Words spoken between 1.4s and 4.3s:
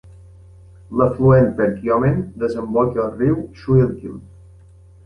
Perkiomen desemboca al riu Schuylkill.